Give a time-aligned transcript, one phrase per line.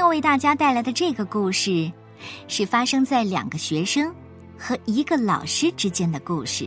[0.00, 1.92] 要为大家带来的这个故事，
[2.48, 4.10] 是发生在两个学生
[4.58, 6.66] 和一个老师之间的故事。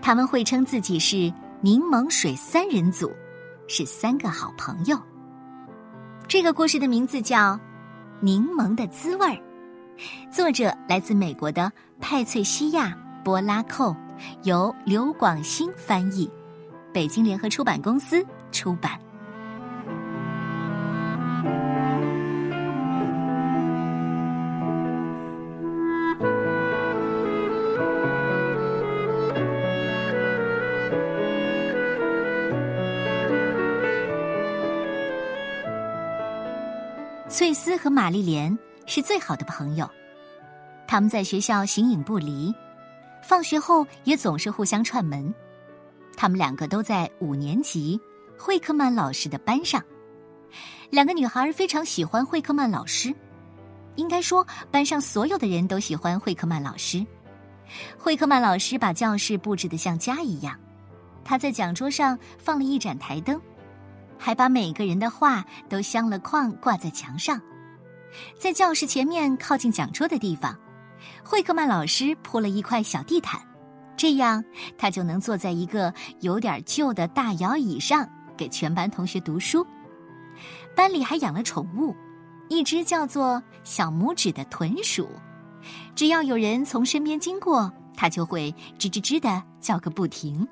[0.00, 1.30] 他们会称自己是
[1.60, 3.12] 柠檬水三人组，
[3.68, 4.98] 是三个好朋友。
[6.26, 7.52] 这个故事的名字叫
[8.20, 9.36] 《柠檬的滋味儿》，
[10.34, 12.86] 作者来自美国的派翠西亚·
[13.22, 13.94] 波拉寇，
[14.44, 16.30] 由刘广兴翻译，
[16.90, 18.98] 北京联合出版公司出版。
[37.40, 39.88] 翠丝和玛丽莲是最好的朋友，
[40.86, 42.54] 他们在学校形影不离，
[43.22, 45.34] 放学后也总是互相串门。
[46.18, 47.98] 他们两个都在五年级
[48.38, 49.82] 惠克曼老师的班上，
[50.90, 53.10] 两个女孩非常喜欢惠克曼老师，
[53.96, 57.06] 应该说班上所有的人都喜欢惠克曼老师。
[57.96, 60.60] 惠克曼老师把教室布置的像家一样，
[61.24, 63.40] 他在讲桌上放了一盏台灯。
[64.22, 67.40] 还把每个人的画都镶了框挂在墙上，
[68.38, 70.54] 在教室前面靠近讲桌的地方，
[71.24, 73.40] 惠克曼老师铺了一块小地毯，
[73.96, 74.44] 这样
[74.76, 79.66] 他就能坐在一个有点旧的大摇椅上给全班同学读书。
[80.76, 81.96] 班里还养了宠物，
[82.48, 85.08] 一只叫做小拇指的豚鼠，
[85.94, 90.46] 只要有人从身边经过，它就会吱吱吱的叫个不停。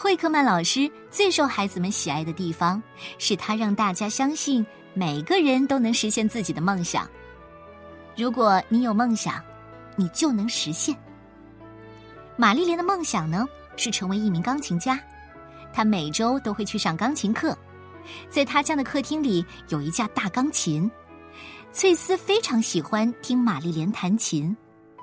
[0.00, 2.80] 惠克曼老师最受孩子们喜爱的地方，
[3.18, 7.10] 是他让大家相信每个人都能实现自己的梦想。
[8.16, 9.42] 如果你有梦想，
[9.96, 10.96] 你就能实现。
[12.36, 13.44] 玛丽莲的梦想呢，
[13.76, 15.00] 是成为一名钢琴家。
[15.72, 17.58] 她每周都会去上钢琴课，
[18.30, 20.88] 在她家的客厅里有一架大钢琴。
[21.72, 24.56] 翠丝非常喜欢听玛丽莲弹琴，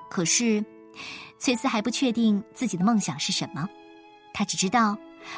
[0.09, 0.63] 可是
[1.38, 3.67] 翠丝还不确定自己的梦想是什么。
[4.38, 4.97] 他只知道，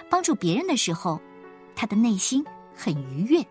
[0.09, 1.21] 帮助别人的时候，
[1.75, 2.43] 他的内心
[2.75, 3.45] 很愉悦。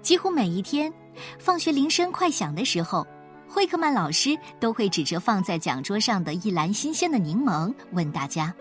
[0.00, 0.92] 几乎每一天，
[1.40, 3.04] 放学铃声快响的时候，
[3.48, 8.54] 惠克曼老师都会指着放在讲桌上的一篮新鲜的柠檬，问大家：“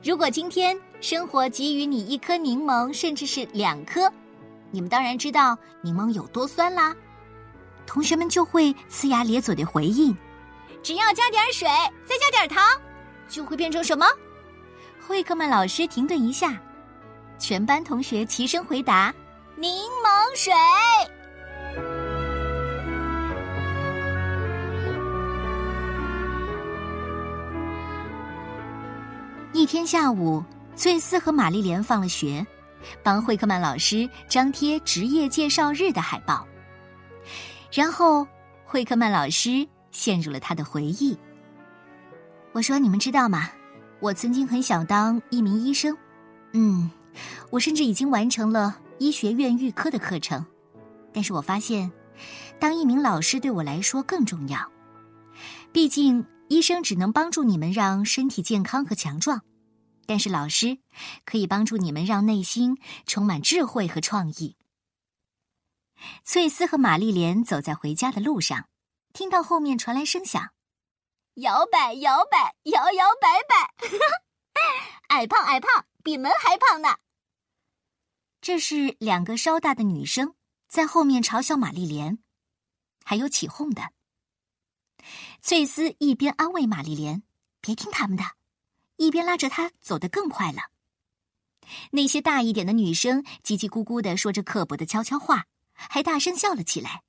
[0.00, 4.08] 如果今天生活给予你一颗柠檬，甚至是两颗，
[4.70, 6.94] 你们当然知道柠檬有多酸啦。”
[7.84, 10.16] 同学们就会呲牙咧嘴的回应
[10.84, 11.66] ：“只要加点水，
[12.06, 12.64] 再加点糖，
[13.28, 14.06] 就会变成什么？”
[15.10, 16.56] 惠克曼老师停顿一下，
[17.36, 19.12] 全班同学齐声回答
[19.58, 19.68] ：“柠
[20.04, 20.52] 檬水。”
[29.52, 30.44] 一天下午，
[30.76, 32.46] 翠丝和玛丽莲放了学，
[33.02, 36.46] 帮惠克曼老师张贴职业介绍日的海报。
[37.72, 38.24] 然后，
[38.64, 41.18] 惠克曼老师陷入了他的回忆。
[42.52, 43.50] 我说：“你们知道吗？”
[44.00, 45.96] 我曾经很想当一名医生，
[46.52, 46.90] 嗯，
[47.50, 50.44] 我甚至已经完成了医学院预科的课程，
[51.12, 51.92] 但是我发现，
[52.58, 54.58] 当一名老师对我来说更重要。
[55.70, 59.42] 毕竟，医生只能帮助你们让身体健康和强壮，
[60.06, 60.78] 但是老师
[61.26, 64.56] 可以帮助你们让内心充满智慧和创意。
[66.24, 68.64] 翠丝和玛丽莲走在回家的路上，
[69.12, 70.48] 听到后面传来声响。
[71.34, 73.74] 摇摆，摇摆，摇摇摆摆，
[75.08, 76.96] 矮胖，矮胖，比门还胖呢。
[78.40, 80.34] 这是两个稍大的女生
[80.66, 82.18] 在后面嘲笑玛丽莲，
[83.04, 83.92] 还有起哄的。
[85.40, 87.22] 翠丝一边安慰玛丽莲
[87.60, 88.24] 别听他们的，
[88.96, 90.70] 一边拉着她走得更快了。
[91.92, 97.02] 那些大一点的女生叽叽咕咕的说着刻薄的悄悄话，还大声笑了起来。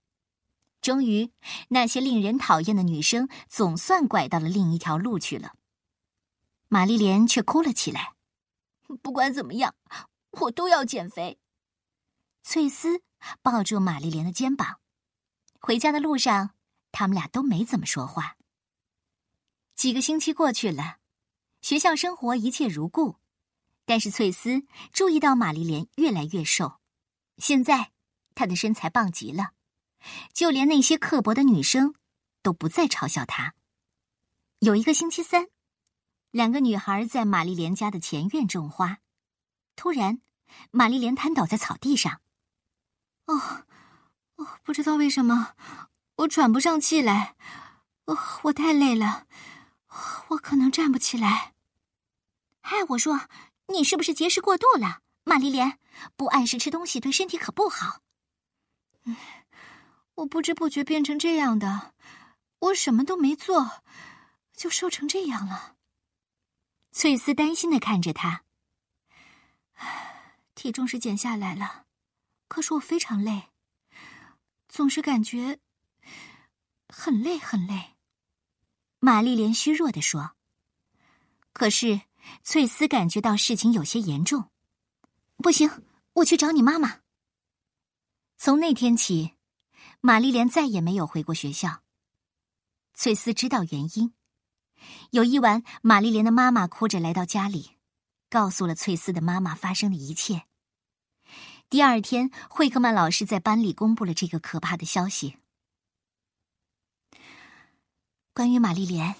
[0.81, 1.31] 终于，
[1.69, 5.53] 那些令人讨厌的女生总算拐到了另一条路去了。
[6.67, 8.13] 玛丽莲却哭了起来。
[9.01, 9.75] 不管怎么样，
[10.31, 11.39] 我都要减肥。
[12.43, 13.03] 翠丝
[13.41, 14.79] 抱住玛丽莲的肩膀。
[15.59, 16.55] 回家的路上，
[16.91, 18.35] 他们俩都没怎么说话。
[19.75, 20.97] 几个星期过去了，
[21.61, 23.17] 学校生活一切如故，
[23.85, 26.79] 但是翠丝注意到玛丽莲越来越瘦，
[27.37, 27.91] 现在
[28.33, 29.51] 她的身材棒极了。
[30.33, 31.95] 就连那些刻薄的女生，
[32.41, 33.53] 都不再嘲笑她。
[34.59, 35.47] 有一个星期三，
[36.29, 38.99] 两个女孩在玛丽莲家的前院种花，
[39.75, 40.21] 突然，
[40.69, 42.21] 玛丽莲瘫倒在草地上。
[43.25, 43.65] 哦，
[44.35, 45.55] 哦，不知道为什么，
[46.17, 47.35] 我喘不上气来。
[48.05, 49.25] 哦，我太累了，
[50.29, 51.53] 我可能站不起来。
[52.61, 53.21] 嗨，我说，
[53.67, 55.79] 你是不是节食过度了，玛丽莲？
[56.15, 58.01] 不按时吃东西对身体可不好。
[59.05, 59.15] 嗯。
[60.21, 61.93] 我不知不觉变成这样的，
[62.59, 63.83] 我什么都没做，
[64.53, 65.75] 就瘦成这样了。
[66.91, 68.43] 翠丝担心的看着他，
[70.53, 71.85] 体重是减下来了，
[72.47, 73.49] 可是我非常累，
[74.69, 75.59] 总是感觉
[76.87, 77.95] 很累很累。
[78.99, 80.35] 玛丽莲虚弱的说。
[81.53, 82.01] 可是
[82.43, 84.51] 翠丝感觉到事情有些严重，
[85.37, 85.83] 不行，
[86.13, 87.01] 我去找你妈妈。
[88.37, 89.33] 从那天起，
[90.03, 91.83] 玛丽莲再也没有回过学校。
[92.95, 94.15] 翠丝知道原因。
[95.11, 97.77] 有一晚，玛丽莲的妈妈哭着来到家里，
[98.27, 100.47] 告诉了翠丝的妈妈发生的一切。
[101.69, 105.37] 第二天，惠克曼老师在班里公布了这个可怕的消息。
[108.33, 109.15] 关于玛丽莲，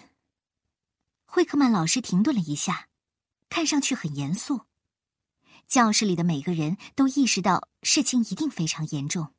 [1.26, 2.90] 惠克曼老师停顿了一下，
[3.50, 4.62] 看上去很严肃。
[5.68, 9.32] 教室里的每个人都意识到事情一定非常严重。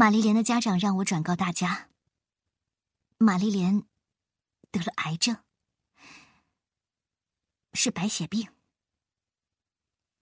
[0.00, 1.88] 玛丽莲的家长让我转告大家，
[3.16, 3.84] 玛丽莲
[4.70, 5.42] 得了癌症，
[7.72, 8.48] 是白血病。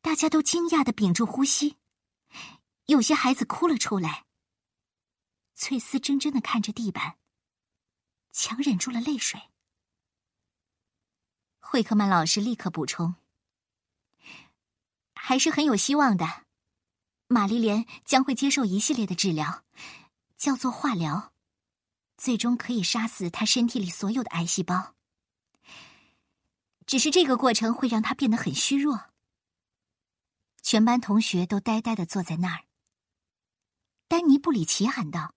[0.01, 1.77] 大家都惊讶的屏住呼吸，
[2.87, 4.25] 有些孩子哭了出来。
[5.55, 7.19] 翠丝怔怔的看着地板，
[8.33, 9.39] 强忍住了泪水。
[11.59, 13.17] 惠克曼老师立刻补充。
[15.13, 16.46] 还是很有希望的，
[17.29, 19.65] 玛丽莲将会接受一系列的治疗，
[20.37, 21.33] 叫做化疗，
[22.17, 24.95] 最终可以杀死她身体里所有的癌细胞。
[26.87, 29.11] 只是这个过程会让她变得很虚弱。
[30.63, 32.65] 全班同学都呆呆的坐在那儿。
[34.09, 35.35] 丹尼布里奇喊道：“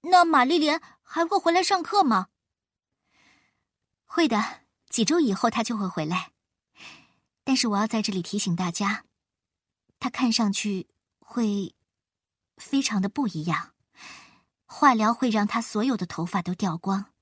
[0.00, 2.28] 那玛丽莲还会回来上课吗
[4.04, 6.32] ？”“会的，几周以后她就会回来。
[7.44, 9.04] 但是我要在这里提醒大家。”
[10.00, 10.86] 她看上去
[11.30, 11.74] 会
[12.56, 13.74] 非常的不一样，
[14.64, 17.12] 化疗会让他所有的头发都掉光。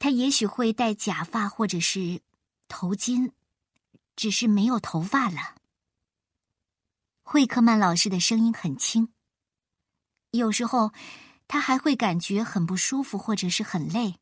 [0.00, 2.22] 他也许会戴假发或者是
[2.66, 3.30] 头巾，
[4.16, 5.54] 只是没有头发了。
[7.22, 9.12] 惠克曼老师的声音很轻，
[10.32, 10.92] 有时候
[11.46, 14.16] 他还会感觉很不舒服或者是很累。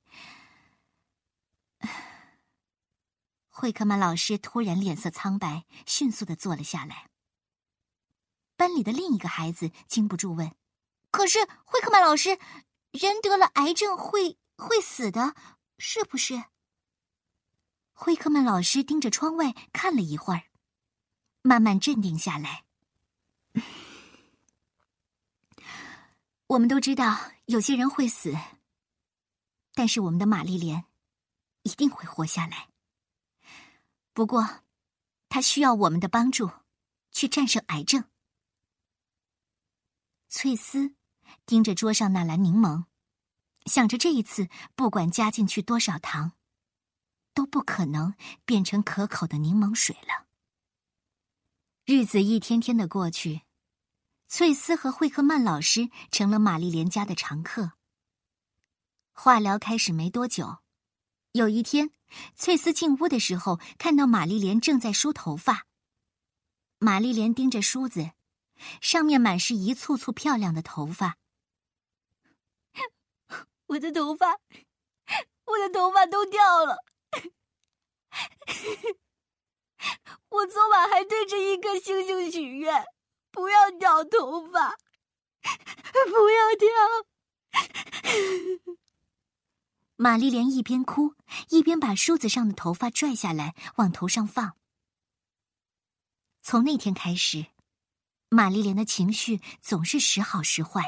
[3.48, 7.08] 惠克曼老师突然脸色苍白，迅速的坐了下来。
[8.56, 10.54] 班里的另一个孩子禁不住问
[11.10, 12.38] ：“可是惠克曼老师，
[12.92, 15.34] 人得了癌症会会死的，
[15.78, 16.44] 是不是？”
[17.92, 20.44] 惠克曼老师盯着窗外看了一会儿，
[21.42, 22.64] 慢慢镇定下来。
[26.48, 28.36] 我们都知道有些人会死，
[29.74, 30.84] 但是我们的玛丽莲
[31.62, 32.68] 一定会活下来。
[34.12, 34.62] 不过，
[35.28, 36.50] 他需要我们的帮助，
[37.10, 38.04] 去战胜癌症。
[40.34, 40.96] 翠丝
[41.46, 42.86] 盯着桌上那篮柠檬，
[43.66, 46.32] 想着这一次不管加进去多少糖，
[47.32, 50.26] 都不可能变成可口的柠檬水了。
[51.84, 53.42] 日子一天天的过去，
[54.26, 57.74] 翠丝和惠克曼老师成了玛丽莲家的常客。
[59.12, 60.58] 化疗开始没多久，
[61.30, 61.92] 有一天。
[62.34, 65.68] 翠丝进屋的时候，看到玛丽莲正在梳头发。
[66.80, 68.10] 玛丽莲盯着梳子，
[68.80, 71.18] 上面满是一簇簇漂亮的头发。
[73.66, 74.38] 我的头发，
[75.44, 76.84] 我的头发都掉了。
[80.28, 82.84] 我昨晚还对着一颗星星许愿，
[83.30, 84.76] 不要掉头发，
[85.92, 86.68] 不要掉。
[89.96, 91.14] 玛丽莲一边哭，
[91.50, 94.56] 一边把梳子上的头发拽下来往头上放。
[96.42, 97.46] 从那天开始，
[98.34, 100.82] 玛丽莲的情绪总是时好时坏。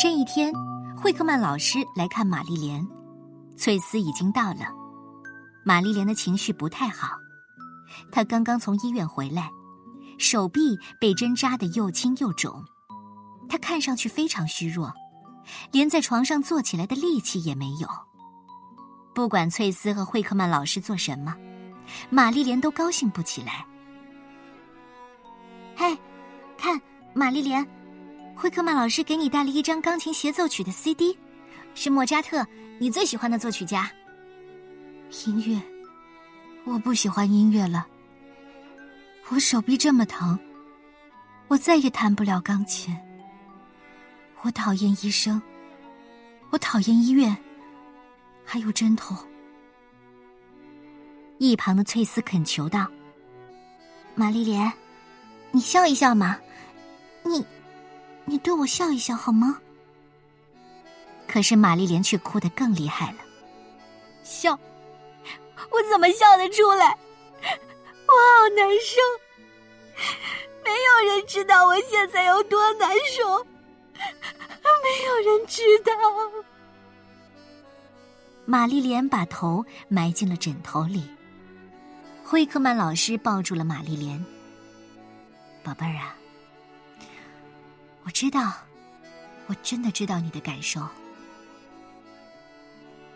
[0.00, 0.50] 这一天，
[0.96, 2.88] 惠克曼老师来看玛丽莲，
[3.58, 4.74] 翠丝已经到了。
[5.62, 7.08] 玛丽莲的情绪不太好，
[8.10, 9.50] 她刚刚从医院回来。
[10.16, 12.64] 手臂被针扎的又青又肿，
[13.46, 14.90] 她看上去非常虚弱，
[15.70, 17.86] 连在床上坐起来的力气也没有。
[19.12, 21.36] 不管翠丝和惠克曼老师做什么，
[22.08, 23.66] 玛丽莲都高兴不起来。
[25.76, 25.96] 嘿，
[26.56, 26.80] 看，
[27.12, 27.66] 玛丽莲，
[28.34, 31.16] 惠克曼老师给你带了一张钢琴协奏曲的 CD，
[31.74, 32.46] 是莫扎特，
[32.78, 33.90] 你最喜欢的作曲家。
[35.26, 35.60] 音乐，
[36.64, 37.86] 我不喜欢音乐了。
[39.28, 40.38] 我手臂这么疼，
[41.48, 42.96] 我再也弹不了钢琴。
[44.42, 45.40] 我讨厌医生，
[46.50, 47.36] 我讨厌医院，
[48.52, 49.14] 还有针头。
[51.38, 52.84] 一旁的翠丝恳求道
[54.16, 54.72] ：“玛丽莲，
[55.52, 56.36] 你笑一笑嘛，
[57.22, 57.46] 你，
[58.24, 59.60] 你对我笑一笑好吗？”
[61.28, 63.18] 可是玛丽莲却哭得更厉害了。
[64.24, 64.58] 笑，
[65.70, 66.98] 我怎么笑得出来？
[68.08, 69.00] 我好难受，
[70.64, 73.46] 没有人知道我现在有多难受，
[73.94, 75.92] 没有人知道。
[78.50, 81.08] 玛丽莲把头埋进了枕头里。
[82.24, 84.24] 惠克曼老师抱住了玛丽莲。
[85.62, 86.16] 宝贝儿啊，
[88.02, 88.52] 我知道，
[89.46, 90.84] 我真的知道你的感受。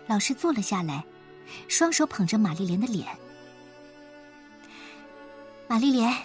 [0.06, 1.04] 老师坐了下来，
[1.66, 3.04] 双手捧着玛丽莲的脸。
[5.66, 6.16] 玛丽莲，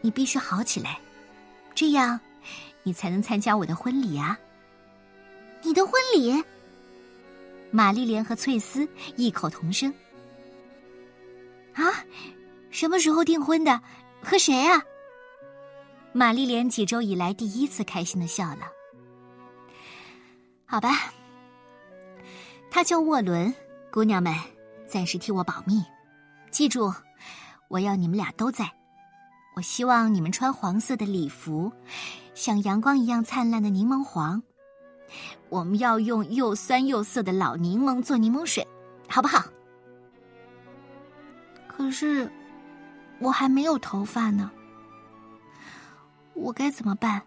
[0.00, 0.98] 你必须好起来，
[1.72, 2.18] 这样
[2.82, 4.36] 你才能参加我的婚礼啊！
[5.62, 6.42] 你的婚礼？
[7.76, 9.92] 玛丽莲和翠丝异口同声。
[11.74, 11.84] 啊，
[12.70, 13.78] 什么时候订婚的？
[14.22, 14.82] 和谁啊？
[16.14, 18.60] 玛丽莲几周以来第一次开心的笑了。
[20.64, 21.12] 好吧。
[22.70, 23.54] 他叫沃伦，
[23.92, 24.34] 姑娘们，
[24.86, 25.84] 暂时替我保密。
[26.50, 26.90] 记住，
[27.68, 28.72] 我要你们俩都在。
[29.54, 31.70] 我希望你们穿黄色的礼服，
[32.32, 34.42] 像阳光一样灿烂的柠檬黄。
[35.48, 38.66] 我们要用又酸又涩的老柠檬做柠檬水，
[39.08, 39.44] 好不好？
[41.68, 42.30] 可是，
[43.18, 44.50] 我还没有头发呢，
[46.34, 47.22] 我该怎么办？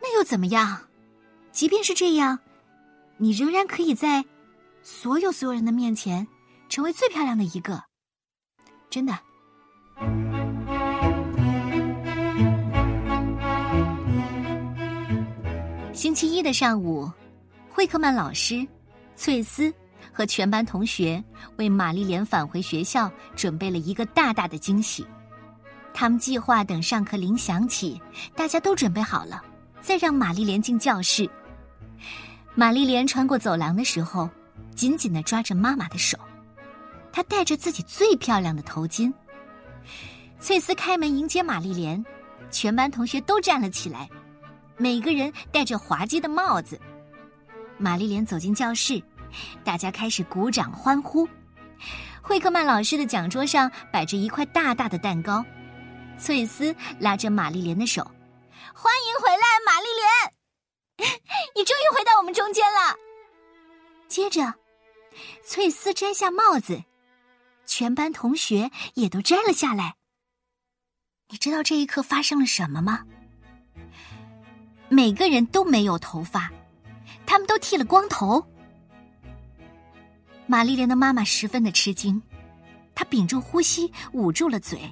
[0.00, 0.82] 那又怎么样？
[1.52, 2.38] 即便是这样。
[3.18, 4.22] 你仍然可以在
[4.82, 6.28] 所有所有人的面前
[6.68, 7.82] 成为最漂亮的一个，
[8.90, 9.18] 真的。
[15.96, 17.10] 星期一的上午，
[17.70, 18.68] 惠克曼老师、
[19.16, 19.72] 翠丝
[20.12, 21.24] 和全班同学
[21.56, 25.06] 为玛丽莲返回学校准备了一个大大的惊喜。
[25.94, 27.98] 他们计划等上课铃响起，
[28.34, 29.42] 大家都准备好了，
[29.80, 31.26] 再让玛丽莲进教室。
[32.54, 34.28] 玛丽莲穿过走廊的时候，
[34.74, 36.18] 紧紧的抓着妈妈的手。
[37.10, 39.10] 她戴着自己最漂亮的头巾。
[40.40, 42.04] 翠丝开门迎接玛丽莲，
[42.50, 44.06] 全班同学都站了起来，
[44.78, 46.80] 每个人戴着滑稽的帽子。
[47.78, 49.02] 玛丽莲走进教室，
[49.64, 51.28] 大家开始鼓掌欢呼。
[52.22, 55.44] 惠克曼老师的讲桌上摆着一块大大的蛋糕。
[56.18, 58.02] 翠丝拉着玛丽莲的手
[58.74, 59.86] ：“欢迎回来，玛丽
[61.04, 61.12] 莲。
[61.54, 62.96] ”你终于回到我们中间了。
[64.08, 64.54] 接着，
[65.44, 66.82] 翠丝摘下帽子，
[67.66, 69.96] 全班同学也都摘了下来。
[71.28, 73.04] 你知道这一刻发生了什么吗？
[74.96, 76.50] 每个人都没有头发，
[77.26, 78.42] 他们都剃了光头。
[80.46, 82.22] 玛丽莲的妈妈十分的吃惊，
[82.94, 84.90] 她屏住呼吸，捂住了嘴。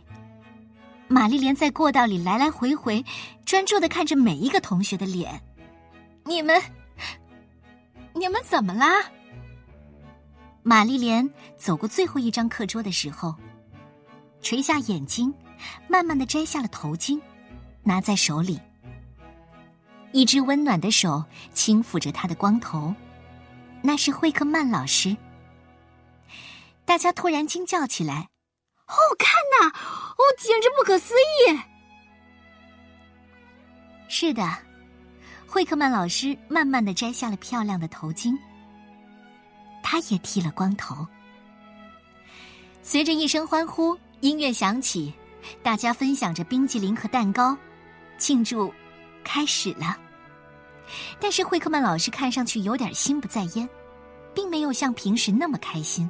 [1.08, 3.02] 玛丽莲在过道里来来回回，
[3.46, 5.40] 专注的看着每一个同学的脸。
[6.24, 6.62] 你们，
[8.12, 9.06] 你们怎么啦？
[10.62, 13.34] 玛丽莲走过最后一张课桌的时候，
[14.42, 15.32] 垂下眼睛，
[15.88, 17.18] 慢慢的摘下了头巾，
[17.82, 18.60] 拿在手里。
[20.14, 22.94] 一只温暖的手轻抚着他的光头，
[23.82, 25.14] 那是惠克曼老师。
[26.84, 28.28] 大家突然惊叫起来
[28.86, 29.76] ：“哦，看呐！
[29.76, 31.58] 哦，简直不可思议！”
[34.08, 34.48] 是的。
[35.48, 38.38] 惠克曼老师慢慢的摘下了漂亮的头巾，
[39.82, 41.04] 他也剃了光头。
[42.84, 45.12] 随着一声欢呼，音乐响起，
[45.60, 47.56] 大家分享着冰激凌和蛋糕，
[48.16, 48.72] 庆祝
[49.24, 49.98] 开始了。
[51.20, 53.68] 但是惠克曼老师看上去有点心不在焉，
[54.34, 56.08] 并没有像平时那么开心。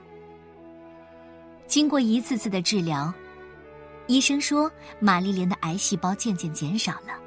[1.66, 3.12] 经过一次次的治疗，
[4.06, 7.18] 医生说玛丽莲的癌细胞渐渐减少了。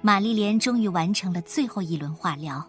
[0.00, 2.68] 玛丽莲终于完成了最后一轮化疗，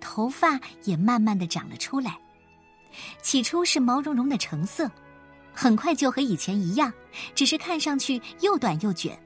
[0.00, 2.18] 头发也慢慢的长了出来。
[3.22, 4.90] 起初是毛茸茸的橙色，
[5.52, 6.92] 很快就和以前一样，
[7.34, 9.16] 只是看上去又短又卷。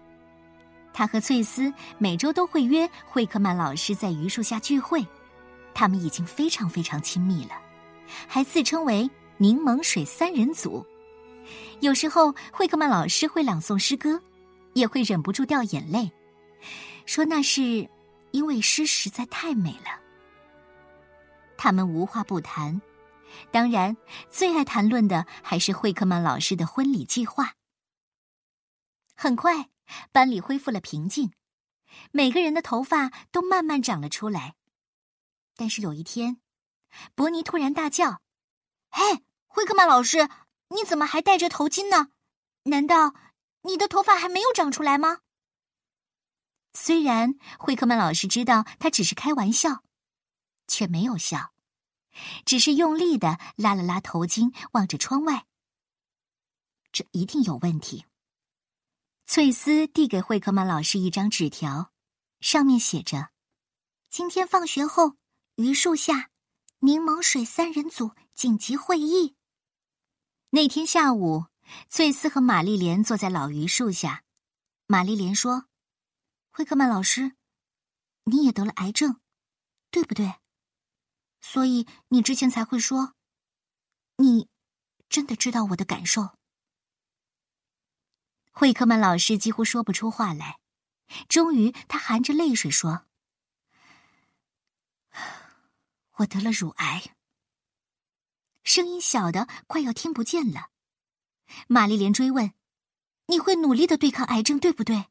[0.92, 5.06] 他和翠丝每周都会约惠克曼老师在榆树下聚会，
[5.74, 7.52] 他们已经非常非常亲密了，
[8.26, 10.84] 还自称为“柠檬水三人组”。
[11.80, 14.20] 有时候惠克曼老师会朗诵诗歌，
[14.74, 16.10] 也会忍不住掉眼泪。
[17.06, 17.88] 说那是
[18.30, 20.00] 因为诗实在太美了。
[21.56, 22.80] 他们无话不谈，
[23.50, 23.96] 当然
[24.30, 27.54] 最爱谈论的还是惠克曼老师的婚礼计划。
[29.16, 29.68] 很快，
[30.12, 31.32] 班里恢复了平静，
[32.10, 34.54] 每个人的头发都慢慢长了出来。
[35.54, 36.40] 但是有一天，
[37.14, 38.20] 伯尼突然大叫
[38.90, 40.28] ：“嘿，惠克曼老师，
[40.68, 42.08] 你怎么还戴着头巾呢？
[42.64, 43.14] 难道
[43.62, 45.18] 你的头发还没有长出来吗？
[46.74, 49.84] 虽然惠克曼老师知道他只是开玩笑，
[50.66, 51.52] 却没有笑，
[52.46, 55.46] 只是用力的拉了拉头巾，望着窗外。
[56.90, 58.06] 这一定有问题。
[59.24, 61.92] 翠丝递给惠克曼老师一张纸条，
[62.40, 63.30] 上面写着
[64.10, 65.16] ：“今天放学后，
[65.54, 66.30] 榆树下，
[66.80, 69.34] 柠檬水三人组紧急会议。”
[70.50, 71.46] 那天下午，
[71.88, 74.24] 翠丝和玛丽莲坐在老榆树下。
[74.86, 75.66] 玛丽莲说
[76.52, 77.32] ：“惠克曼老师，
[78.24, 79.18] 你也得了癌症，
[79.90, 80.34] 对不对？
[81.40, 83.14] 所以你之前才会说，
[84.16, 84.50] 你
[85.08, 86.36] 真的知道我的感受。”
[88.52, 90.60] 惠克曼老师几乎说不出话来，
[91.26, 93.06] 终于，他含着泪水说
[96.18, 97.14] ：“我得了乳癌。”
[98.62, 100.68] 声音小的快要听不见了。
[101.66, 102.52] 玛丽莲追问
[103.26, 105.06] ：“你会努力的对抗癌症，对不对？”“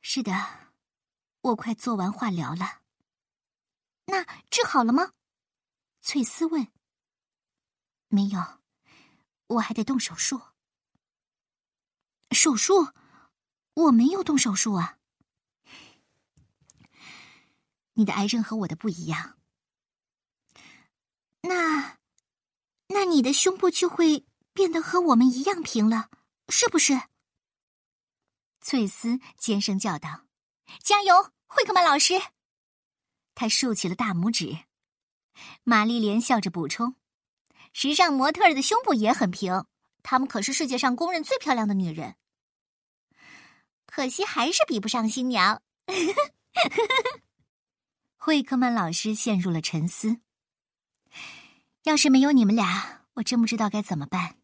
[0.00, 0.72] 是的，
[1.42, 2.80] 我快做完化疗了。
[4.06, 5.12] ”“那治好了吗？”
[6.00, 6.66] 翠丝问。
[8.08, 8.40] “没有，
[9.48, 10.40] 我还得动手术。
[12.30, 12.92] ”“手术？
[13.74, 14.98] 我没有动手术啊。
[17.94, 19.38] ”“你的癌症和我的不一样。”
[21.42, 21.98] 那，
[22.88, 26.10] 那你的胸部就会变得和我们一样平了，
[26.48, 27.00] 是不是？
[28.60, 30.26] 翠丝尖声叫道
[30.82, 32.14] ：“加油，惠克曼老师！”
[33.36, 34.64] 他竖起了大拇指。
[35.62, 36.96] 玛丽莲笑着补充
[37.72, 39.66] ：“时尚模特的胸部也很平，
[40.08, 42.14] 她们可是世界上公认最漂亮的女人。
[43.86, 45.60] 可惜还是比不上新娘。”
[48.16, 50.20] 惠克曼老师陷入了沉思。
[51.82, 54.38] 要是没有你们俩，我真不知道该怎么办。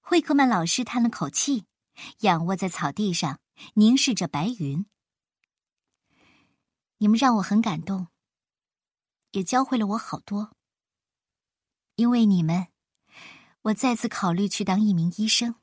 [0.00, 1.66] 惠克曼老师叹了口气，
[2.22, 3.38] 仰卧在草地上，
[3.74, 4.84] 凝视着白云。
[6.96, 8.08] 你们让我很感动，
[9.30, 10.50] 也教会了我好多。
[11.94, 12.66] 因为你们，
[13.62, 15.54] 我再次考虑去当一名医生。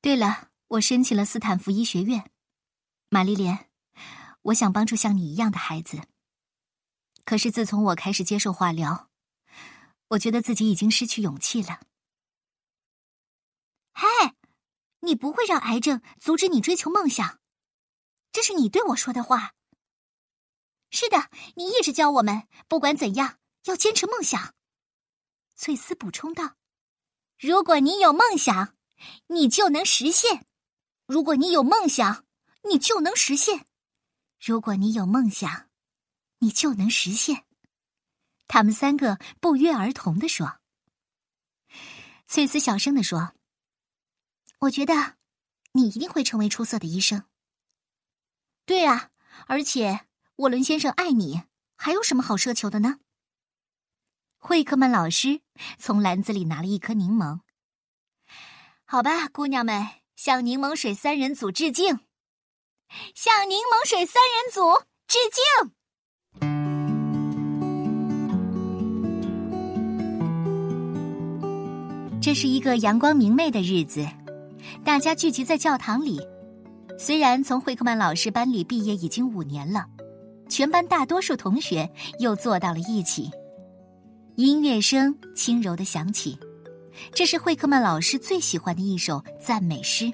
[0.00, 2.30] 对了，我申请了斯坦福医学院。
[3.08, 3.68] 玛丽莲，
[4.42, 6.00] 我想帮助像你一样的孩子。
[7.24, 9.10] 可是自从我开始接受化疗。
[10.08, 11.80] 我觉得自己已经失去勇气了。
[13.92, 14.06] 嘿，
[15.00, 17.40] 你不会让癌症阻止你追求梦想，
[18.30, 19.54] 这是你对我说的话。
[20.90, 24.54] 是的，你一直教我们，不管怎样要坚持梦想。
[25.56, 26.54] 翠丝补充道
[27.40, 28.76] ：“如果你有梦想，
[29.28, 30.42] 你就能实现；
[31.06, 32.26] 如果你有梦想，
[32.68, 33.60] 你就能实现；
[34.38, 35.70] 如果你有梦想，
[36.40, 37.44] 你就能实现。”
[38.48, 40.60] 他们三个不约而同的说
[42.28, 43.32] ：“翠丝小声的说，
[44.58, 45.16] 我觉得
[45.72, 47.24] 你一定会成为出色的医生。
[48.66, 49.10] 对啊，
[49.46, 51.42] 而且沃伦先生爱你，
[51.76, 53.00] 还有什么好奢求的呢？”
[54.46, 55.40] 惠克曼老师
[55.76, 57.40] 从篮子里拿了一颗柠檬。
[58.84, 61.98] 好吧，姑娘们，向柠檬水三人组致敬，
[63.12, 65.42] 向柠檬水三人组致敬。
[72.22, 74.06] 这是一个阳光明媚的日子，
[74.84, 76.20] 大家聚集在教堂里。
[76.96, 79.86] 虽然从惠克曼老师班里毕业已经五年了，
[80.48, 83.28] 全班大多数同学又坐到了一起。
[84.36, 86.38] 音乐声轻柔的响起，
[87.14, 90.12] 这是惠克曼老师最喜欢的一首赞美诗。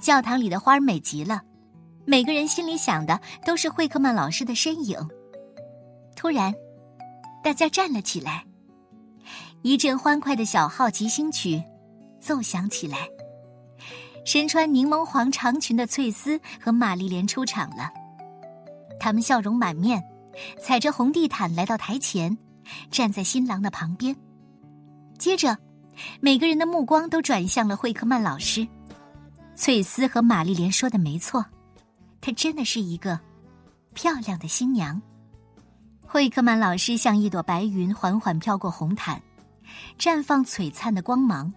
[0.00, 1.42] 教堂里的花美极了，
[2.06, 4.98] 每个人心里想的都是惠克曼老师的身影。
[6.16, 6.54] 突然，
[7.42, 8.42] 大家站了起来。
[9.60, 11.62] 一阵欢快的小号吉星曲
[12.22, 13.06] 奏响起来，
[14.24, 17.90] 身穿柠檬黄长裙的翠丝和玛丽莲出场了。
[18.98, 20.02] 他们笑容满面，
[20.58, 22.36] 踩着红地毯来到台前，
[22.90, 24.14] 站在新郎的旁边。
[25.18, 25.56] 接着，
[26.20, 28.66] 每个人的目光都转向了惠克曼老师。
[29.56, 31.44] 翠丝和玛丽莲说的没错，
[32.20, 33.18] 她真的是一个
[33.92, 35.00] 漂亮的新娘。
[36.06, 39.20] 惠克曼老师像一朵白云，缓缓飘过红毯。
[39.98, 41.52] 绽放璀璨的光芒，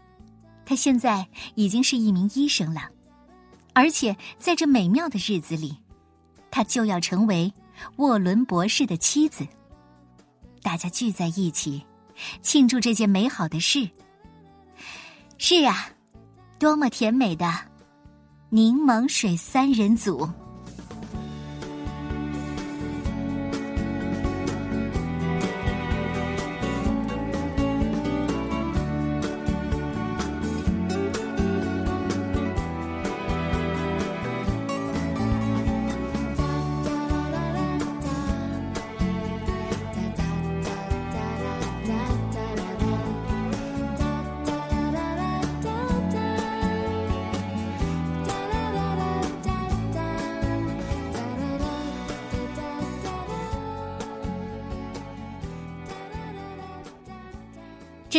[0.65, 2.89] 她现在已经是一名医生了，
[3.73, 5.77] 而且在这美妙的日子里，
[6.49, 7.51] 她就要成为
[7.97, 9.45] 沃伦博士的妻子。
[10.61, 11.83] 大家聚在一起，
[12.41, 13.89] 庆祝这件美好的事。
[15.37, 15.89] 是啊，
[16.59, 17.53] 多么甜美的
[18.49, 20.27] 柠檬水三人组！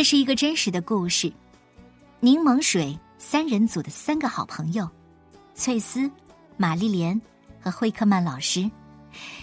[0.09, 1.31] 是一个真实的故事。
[2.19, 4.89] 柠檬水三人组的三个好朋友，
[5.53, 6.09] 翠丝、
[6.57, 7.21] 玛丽莲
[7.61, 8.67] 和惠克曼老师，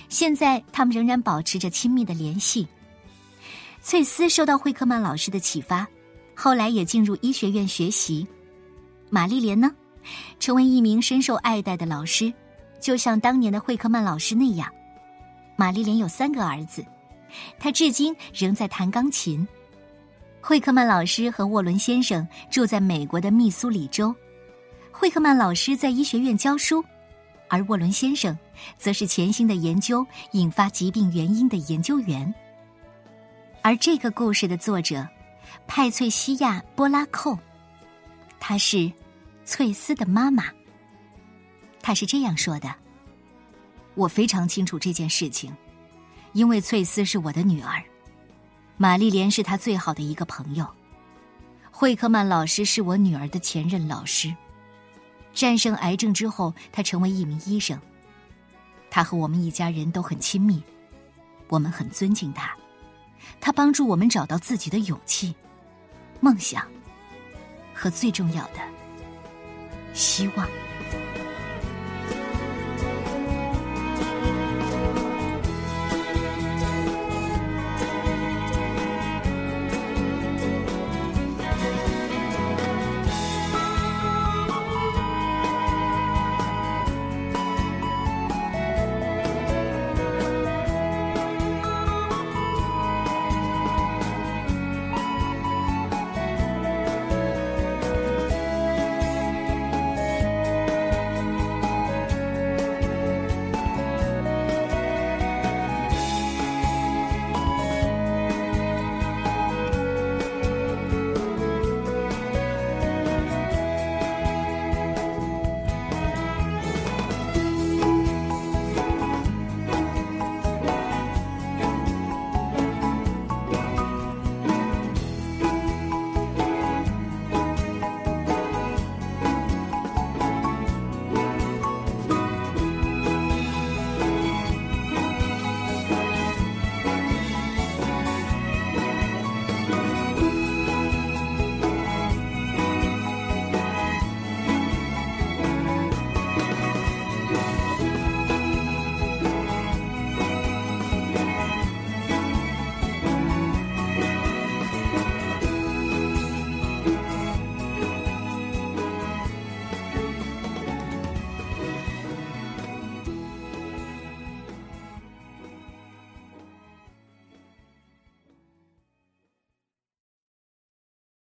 [0.08, 2.66] 现在他们仍然保持着亲密的联系。
[3.80, 5.86] 翠丝受到惠克曼老师的启发，
[6.34, 8.26] 后来也进入医学院学习。
[9.08, 9.70] 玛丽莲呢，
[10.40, 12.34] 成为一名深受爱戴的老师，
[12.80, 14.68] 就像当年的惠克曼老师那样。
[15.54, 16.84] 玛丽莲有三个儿子，
[17.56, 19.46] 她至今仍在弹钢琴。
[20.46, 24.14] 惠克曼老师和沃伦先生住在美国的密苏里州，
[24.92, 26.84] 惠克曼老师在医学院教书，
[27.48, 28.38] 而沃伦先生
[28.78, 32.32] 则是潜心的研究引发疾病原因的研究员。
[33.60, 35.04] 而这个故事的作者
[35.66, 37.36] 派翠西亚·波拉寇，
[38.38, 38.88] 她是
[39.44, 40.44] 翠丝的妈妈。
[41.82, 42.72] 她是这样说的
[43.96, 45.52] ：“我非常清楚这件事情，
[46.34, 47.82] 因为翠丝是我的女儿。”
[48.78, 50.66] 玛丽莲是他最好的一个朋友，
[51.70, 54.34] 惠克曼老师是我女儿的前任老师。
[55.32, 57.78] 战胜癌症之后，他成为一名医生。
[58.90, 60.62] 他和我们一家人都很亲密，
[61.48, 62.54] 我们很尊敬他。
[63.40, 65.34] 他帮助我们找到自己的勇气、
[66.20, 66.66] 梦想
[67.74, 68.60] 和最重要的
[69.94, 70.46] 希望。